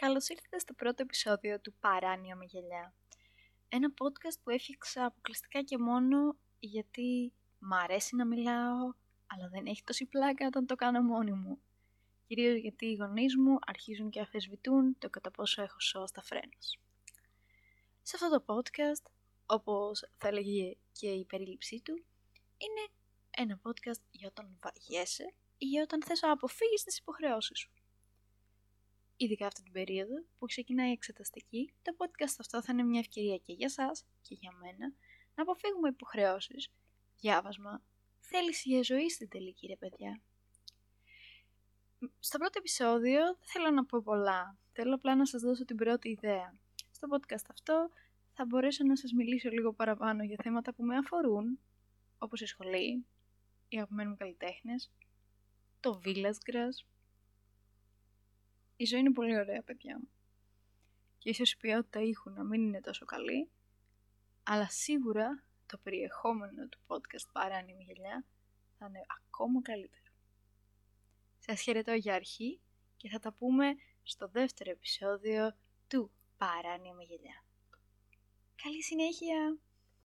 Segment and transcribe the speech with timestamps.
[0.00, 2.94] Καλώς ήρθατε στο πρώτο επεισόδιο του Παράνοια με γυαλιά.
[3.68, 8.94] Ένα podcast που έφτιαξα αποκλειστικά και μόνο γιατί μ' αρέσει να μιλάω,
[9.26, 11.58] αλλά δεν έχει τόση πλάκα όταν το κάνω μόνη μου.
[12.26, 16.78] Κυρίως γιατί οι γονείς μου αρχίζουν και αφισβητούν το κατά πόσο έχω σώα στα φρένος.
[18.02, 19.10] Σε αυτό το podcast,
[19.46, 22.04] όπως θα έλεγε και η περίληψή του,
[22.56, 22.88] είναι
[23.30, 27.70] ένα podcast για όταν βαριέσαι ή για όταν θες να αποφύγεις τις υποχρεώσεις σου
[29.20, 33.36] ειδικά αυτή την περίοδο που ξεκινάει η εξεταστική, το podcast αυτό θα είναι μια ευκαιρία
[33.36, 34.92] και για σας και για μένα
[35.34, 36.70] να αποφύγουμε υποχρεώσεις,
[37.20, 37.82] διάβασμα,
[38.20, 40.20] θέληση για ζωή στην τελική ρε παιδιά.
[42.18, 46.08] Στο πρώτο επεισόδιο δεν θέλω να πω πολλά, θέλω απλά να σας δώσω την πρώτη
[46.08, 46.58] ιδέα.
[46.90, 47.90] Στο podcast αυτό
[48.32, 51.58] θα μπορέσω να σας μιλήσω λίγο παραπάνω για θέματα που με αφορούν,
[52.18, 53.06] όπως η σχολή,
[53.68, 54.92] οι αγαπημένοι μου καλλιτέχνες,
[55.80, 56.86] το Village Grass,
[58.80, 60.08] η ζωή είναι πολύ ωραία, παιδιά μου.
[61.18, 63.50] Και ίσως η ποιότητα ήχου να μην είναι τόσο καλή,
[64.42, 68.24] αλλά σίγουρα το περιεχόμενο του podcast Παράνιμη Γελιά
[68.78, 70.12] θα είναι ακόμα καλύτερο.
[71.38, 72.60] Σας χαιρετώ για αρχή
[72.96, 75.56] και θα τα πούμε στο δεύτερο επεισόδιο
[75.88, 77.44] του Παράνιμη Γελιά.
[78.62, 79.58] Καλή συνέχεια!